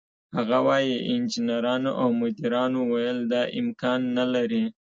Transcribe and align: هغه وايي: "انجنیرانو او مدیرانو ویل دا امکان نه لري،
هغه 0.35 0.57
وايي: 0.67 0.95
"انجنیرانو 1.13 1.91
او 2.01 2.09
مدیرانو 2.21 2.79
ویل 2.91 3.19
دا 3.31 3.41
امکان 3.59 3.99
نه 4.17 4.25
لري، 4.33 4.63